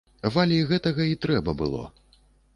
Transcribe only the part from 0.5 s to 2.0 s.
гэтага і трэба было.